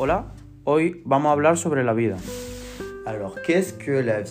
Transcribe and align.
Hola, 0.00 0.26
hoy 0.62 1.02
vamos 1.04 1.30
a 1.30 1.32
hablar 1.32 1.58
sobre 1.58 1.82
la 1.82 1.92
vida. 1.92 2.18
Alors, 3.04 3.34
qu'est-ce 3.44 3.72
que 3.72 4.00
la 4.00 4.20
vie 4.20 4.30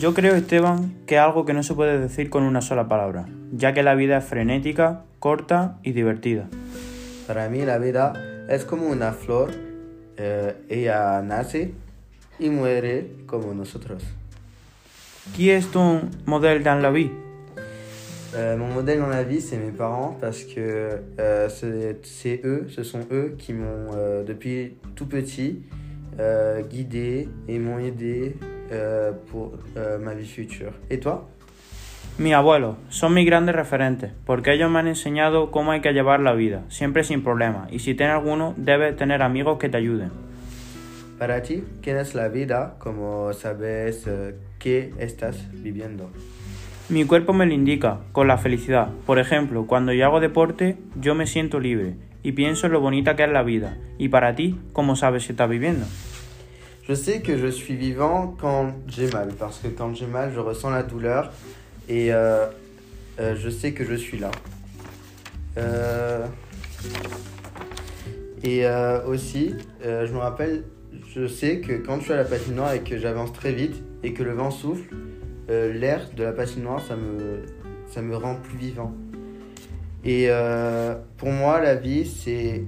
Yo 0.00 0.14
creo, 0.14 0.34
Esteban, 0.34 0.94
que 1.06 1.16
es 1.16 1.20
algo 1.20 1.44
que 1.44 1.52
no 1.52 1.62
se 1.62 1.74
puede 1.74 1.98
decir 1.98 2.30
con 2.30 2.42
una 2.42 2.62
sola 2.62 2.88
palabra, 2.88 3.26
ya 3.52 3.74
que 3.74 3.82
la 3.82 3.94
vida 3.94 4.16
es 4.16 4.24
frenética, 4.24 5.02
corta 5.18 5.78
y 5.82 5.92
divertida. 5.92 6.48
Para 7.26 7.50
mí 7.50 7.66
la 7.66 7.76
vida 7.76 8.14
es 8.48 8.64
como 8.64 8.86
una 8.86 9.12
flor, 9.12 9.50
eh, 10.16 10.54
ella 10.70 11.20
nace 11.20 11.74
y 12.38 12.48
muere 12.48 13.10
como 13.26 13.52
nosotros. 13.52 14.02
Qui 15.36 15.50
est 15.50 15.70
ton 15.70 16.08
modèle 16.24 16.62
dans 16.62 16.80
la 16.80 16.90
vie 16.90 17.10
Euh, 18.34 18.56
mon 18.56 18.68
modèle 18.68 18.98
dans 18.98 19.08
la 19.08 19.24
vie, 19.24 19.40
c'est 19.40 19.58
mes 19.58 19.72
parents 19.72 20.16
parce 20.20 20.44
que 20.44 21.00
euh, 21.20 21.48
c'est 22.02 22.40
eux, 22.44 22.66
ce 22.70 22.82
sont 22.82 23.06
eux 23.10 23.34
qui 23.38 23.52
m'ont, 23.52 23.90
euh, 23.94 24.24
depuis 24.24 24.76
tout 24.94 25.06
petit, 25.06 25.62
euh, 26.18 26.62
guidé 26.62 27.28
et 27.48 27.58
m'ont 27.58 27.78
aidé 27.78 28.36
pour 29.30 29.52
ma 30.00 30.14
vie 30.14 30.26
future. 30.26 30.72
Et 30.88 30.98
toi? 30.98 31.28
Mis 32.18 32.32
abuelos 32.32 32.76
son 32.88 33.10
mis 33.10 33.26
grandes 33.26 33.50
referentes, 33.50 34.10
porque 34.24 34.52
ellos 34.52 34.70
me 34.70 34.78
han 34.78 34.86
enseñado 34.86 35.50
cómo 35.50 35.72
hay 35.72 35.80
que 35.80 35.92
llevar 35.92 36.20
la 36.20 36.32
vida, 36.32 36.62
siempre 36.68 37.04
sin 37.04 37.22
problemas, 37.22 37.70
y 37.70 37.80
si 37.80 37.94
tienes 37.94 38.14
alguno, 38.14 38.54
debes 38.56 38.96
tener 38.96 39.22
amigos 39.22 39.58
que 39.58 39.68
te 39.68 39.76
ayuden. 39.76 40.10
Para 41.18 41.42
ti, 41.42 41.64
¿qué 41.82 41.98
es 42.00 42.14
la 42.14 42.28
vida? 42.28 42.76
Como 42.78 43.32
sabes 43.32 44.06
eh, 44.06 44.34
qué 44.58 44.92
estás 44.98 45.36
viviendo? 45.52 46.10
Mi 46.92 47.06
cuerpo 47.06 47.32
me 47.32 47.46
lo 47.46 47.54
indica, 47.54 48.00
con 48.12 48.28
la 48.28 48.36
felicidad. 48.36 48.90
Por 49.06 49.18
ejemplo, 49.18 49.66
cuando 49.66 49.94
yo 49.94 50.04
hago 50.04 50.20
deporte, 50.20 50.76
yo 51.00 51.14
me 51.14 51.26
siento 51.26 51.58
libre 51.58 51.94
y 52.22 52.32
pienso 52.32 52.66
en 52.66 52.72
lo 52.72 52.82
bonita 52.82 53.16
que 53.16 53.24
es 53.24 53.30
la 53.30 53.42
vida. 53.42 53.78
Y 53.96 54.10
para 54.10 54.34
ti, 54.34 54.60
¿cómo 54.74 54.94
sabes 54.94 55.22
si 55.22 55.32
estás 55.32 55.48
viviendo? 55.48 55.86
Je 56.86 56.94
sais 56.94 57.22
que 57.22 57.38
je 57.38 57.50
suis 57.50 57.76
vivant 57.76 58.36
quand 58.38 58.74
j'ai 58.88 59.10
mal, 59.10 59.30
parce 59.38 59.58
que 59.60 59.68
quand 59.68 59.94
j'ai 59.94 60.06
mal, 60.06 60.34
je 60.34 60.40
ressens 60.40 60.70
la 60.70 60.82
douleur 60.82 61.32
et 61.88 62.12
euh, 62.12 62.44
euh, 63.18 63.36
je 63.36 63.48
sais 63.48 63.72
que 63.72 63.84
je 63.84 63.94
suis 63.94 64.18
là. 64.18 64.30
Euh, 65.56 66.26
et 68.44 68.66
aussi, 69.06 69.54
je 69.82 70.12
me 70.12 70.18
rappelle, 70.18 70.64
je 71.14 71.26
sais 71.26 71.60
que 71.60 71.72
quand 71.72 72.00
je 72.00 72.02
suis 72.02 72.12
à 72.12 72.16
la 72.16 72.24
patinoire 72.24 72.74
et 72.74 72.80
que 72.80 72.98
j'avance 72.98 73.32
très 73.32 73.52
vite 73.52 73.82
et 74.02 74.12
que 74.12 74.22
le 74.22 74.34
vent 74.34 74.50
souffle, 74.50 74.94
euh, 75.52 75.72
l'air 75.72 76.08
de 76.16 76.24
la 76.24 76.32
patinoire, 76.32 76.80
ça 76.80 76.96
me, 76.96 77.44
ça 77.90 78.02
me 78.02 78.16
rend 78.16 78.36
plus 78.36 78.58
vivant. 78.58 78.92
Et 80.04 80.26
euh, 80.28 80.94
pour 81.16 81.30
moi, 81.30 81.60
la 81.60 81.74
vie, 81.74 82.06
c'est 82.06 82.64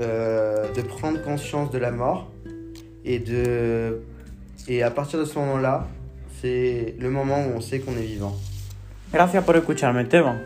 euh, 0.00 0.72
de 0.72 0.82
prendre 0.82 1.22
conscience 1.22 1.70
de 1.70 1.78
la 1.78 1.90
mort 1.90 2.30
et 3.04 3.18
de 3.18 4.00
et 4.66 4.82
à 4.82 4.90
partir 4.90 5.18
de 5.18 5.24
ce 5.24 5.38
moment-là, 5.38 5.86
c'est 6.40 6.94
le 6.98 7.10
moment 7.10 7.38
où 7.46 7.56
on 7.56 7.60
sait 7.60 7.78
qu'on 7.78 7.96
est 7.96 8.06
vivant. 8.06 8.36
Gracias 9.12 9.42
por 9.42 9.56
escucharme, 9.56 9.98
Esteban. 9.98 10.36